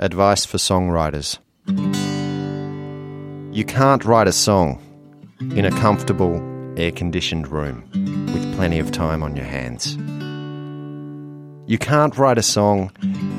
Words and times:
Advice 0.00 0.46
for 0.46 0.58
songwriters. 0.58 1.38
You 3.52 3.64
can't 3.64 4.04
write 4.04 4.28
a 4.28 4.32
song 4.32 4.80
in 5.56 5.64
a 5.64 5.72
comfortable, 5.72 6.36
air 6.78 6.92
conditioned 6.92 7.48
room 7.48 7.82
with 8.32 8.54
plenty 8.54 8.78
of 8.78 8.92
time 8.92 9.24
on 9.24 9.34
your 9.34 9.44
hands. 9.44 9.96
You 11.68 11.78
can't 11.78 12.16
write 12.16 12.38
a 12.38 12.44
song 12.44 12.92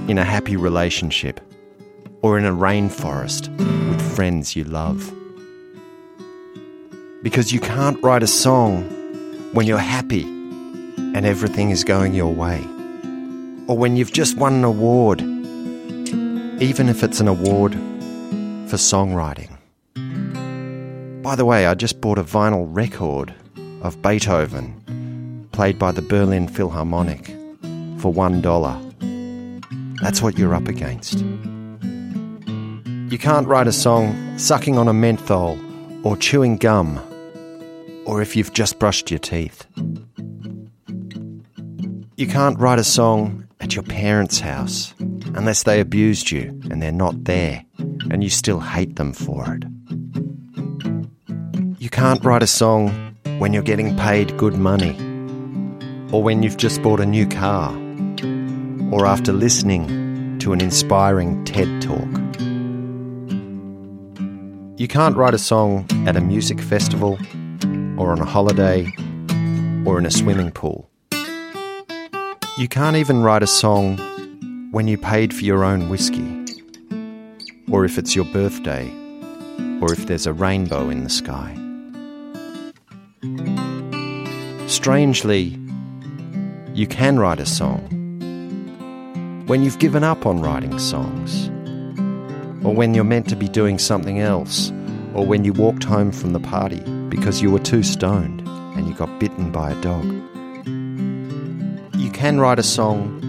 in 0.09 0.17
a 0.17 0.25
happy 0.25 0.57
relationship 0.57 1.39
or 2.21 2.37
in 2.37 2.43
a 2.43 2.51
rainforest 2.51 3.47
with 3.87 4.01
friends 4.13 4.53
you 4.53 4.65
love. 4.65 5.13
Because 7.23 7.53
you 7.53 7.61
can't 7.61 8.03
write 8.03 8.21
a 8.21 8.27
song 8.27 8.83
when 9.53 9.65
you're 9.65 9.77
happy 9.77 10.23
and 10.23 11.25
everything 11.25 11.69
is 11.69 11.85
going 11.85 12.13
your 12.13 12.33
way. 12.33 12.59
Or 13.67 13.77
when 13.77 13.95
you've 13.95 14.11
just 14.11 14.35
won 14.35 14.55
an 14.55 14.65
award, 14.65 15.23
even 16.59 16.89
if 16.89 17.03
it's 17.03 17.21
an 17.21 17.27
award 17.27 17.73
for 18.69 18.75
songwriting. 18.75 19.49
By 21.23 21.35
the 21.35 21.45
way, 21.45 21.65
I 21.65 21.73
just 21.73 22.01
bought 22.01 22.17
a 22.17 22.23
vinyl 22.23 22.67
record 22.69 23.33
of 23.81 24.01
Beethoven, 24.01 25.47
played 25.53 25.79
by 25.79 25.91
the 25.91 26.01
Berlin 26.01 26.47
Philharmonic, 26.47 27.27
for 27.99 28.11
one 28.11 28.41
dollar. 28.41 28.77
That's 30.01 30.21
what 30.21 30.37
you're 30.37 30.53
up 30.53 30.67
against. 30.67 31.19
You 31.19 33.17
can't 33.17 33.47
write 33.47 33.67
a 33.67 33.71
song 33.71 34.37
sucking 34.37 34.77
on 34.77 34.87
a 34.87 34.93
menthol 34.93 35.57
or 36.03 36.17
chewing 36.17 36.57
gum, 36.57 36.99
or 38.05 38.21
if 38.21 38.35
you've 38.35 38.53
just 38.53 38.79
brushed 38.79 39.09
your 39.09 39.19
teeth. 39.19 39.65
You 42.17 42.27
can't 42.27 42.59
write 42.59 42.79
a 42.79 42.83
song 42.83 43.47
at 43.61 43.75
your 43.75 43.83
parents' 43.83 44.41
house 44.41 44.93
unless 45.39 45.63
they 45.63 45.79
abused 45.79 46.31
you 46.31 46.49
and 46.69 46.81
they're 46.81 46.91
not 46.91 47.23
there 47.23 47.63
and 48.11 48.21
you 48.21 48.29
still 48.29 48.59
hate 48.59 48.97
them 48.97 49.13
for 49.13 49.55
it. 49.55 49.63
You 51.81 51.89
can't 51.89 52.21
write 52.25 52.43
a 52.43 52.47
song 52.47 53.15
when 53.37 53.53
you're 53.53 53.63
getting 53.63 53.95
paid 53.95 54.35
good 54.37 54.55
money 54.55 54.97
or 56.11 56.21
when 56.21 56.43
you've 56.43 56.57
just 56.57 56.81
bought 56.81 56.99
a 56.99 57.05
new 57.05 57.25
car 57.25 57.71
or 58.91 59.05
after 59.05 59.31
listening 59.31 60.37
to 60.39 60.51
an 60.51 60.59
inspiring 60.59 61.45
TED 61.45 61.81
talk. 61.81 62.09
You 64.77 64.89
can't 64.89 65.15
write 65.15 65.33
a 65.33 65.39
song 65.39 65.87
at 66.05 66.17
a 66.17 66.21
music 66.21 66.59
festival 66.59 67.17
or 67.97 68.11
on 68.11 68.19
a 68.19 68.25
holiday 68.25 68.91
or 69.85 69.97
in 69.99 70.05
a 70.05 70.11
swimming 70.11 70.51
pool. 70.51 70.89
You 72.57 72.67
can't 72.67 72.97
even 72.97 73.21
write 73.21 73.41
a 73.41 73.47
song 73.47 73.97
when 74.71 74.87
you 74.87 74.97
paid 74.97 75.33
for 75.33 75.43
your 75.43 75.63
own 75.63 75.89
whiskey, 75.89 76.45
or 77.71 77.85
if 77.85 77.97
it's 77.97 78.15
your 78.15 78.25
birthday, 78.25 78.87
or 79.81 79.91
if 79.91 80.05
there's 80.05 80.27
a 80.27 80.33
rainbow 80.33 80.89
in 80.89 81.03
the 81.03 81.09
sky. 81.09 81.55
Strangely, 84.67 85.57
you 86.75 86.85
can 86.85 87.17
write 87.17 87.39
a 87.39 87.45
song 87.47 87.95
when 89.47 89.63
you've 89.63 89.79
given 89.79 90.03
up 90.03 90.27
on 90.27 90.39
writing 90.39 90.77
songs, 90.77 91.47
or 92.63 92.75
when 92.75 92.93
you're 92.93 93.03
meant 93.03 93.27
to 93.29 93.35
be 93.35 93.47
doing 93.47 93.79
something 93.79 94.19
else, 94.19 94.71
or 95.15 95.25
when 95.25 95.43
you 95.43 95.51
walked 95.51 95.83
home 95.83 96.11
from 96.11 96.33
the 96.33 96.39
party 96.39 96.81
because 97.09 97.41
you 97.41 97.49
were 97.49 97.57
too 97.57 97.81
stoned 97.81 98.41
and 98.77 98.87
you 98.87 98.93
got 98.93 99.19
bitten 99.19 99.51
by 99.51 99.71
a 99.71 99.81
dog. 99.81 100.05
You 101.95 102.11
can 102.11 102.39
write 102.39 102.59
a 102.59 102.63
song 102.63 103.19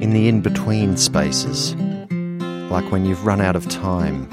in 0.00 0.12
the 0.12 0.28
in 0.28 0.40
between 0.40 0.96
spaces, 0.96 1.74
like 2.70 2.90
when 2.90 3.04
you've 3.04 3.26
run 3.26 3.40
out 3.40 3.56
of 3.56 3.68
time 3.68 4.28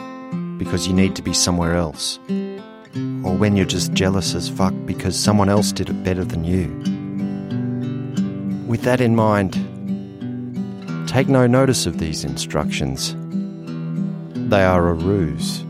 because 0.58 0.88
you 0.88 0.94
need 0.94 1.16
to 1.16 1.22
be 1.22 1.34
somewhere 1.34 1.76
else, 1.76 2.18
or 3.24 3.36
when 3.36 3.56
you're 3.56 3.66
just 3.66 3.94
jealous 3.94 4.34
as 4.34 4.50
fuck 4.50 4.74
because 4.86 5.18
someone 5.18 5.50
else 5.50 5.72
did 5.72 5.90
it 5.90 6.04
better 6.04 6.24
than 6.24 6.44
you. 6.44 6.68
With 8.68 8.82
that 8.84 9.02
in 9.02 9.16
mind, 9.16 9.54
take 11.08 11.28
no 11.28 11.48
notice 11.48 11.86
of 11.86 12.00
these 12.00 12.24
instructions. 12.24 13.16
They 14.50 14.64
are 14.64 14.90
a 14.90 14.94
ruse. 14.94 15.64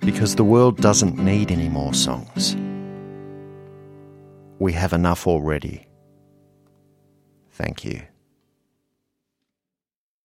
Because 0.00 0.34
the 0.34 0.44
world 0.44 0.78
doesn't 0.78 1.16
need 1.16 1.52
any 1.52 1.68
more 1.68 1.94
songs. 1.94 2.56
We 4.58 4.72
have 4.72 4.92
enough 4.92 5.26
already. 5.26 5.86
Thank 7.52 7.84
you. 7.84 8.02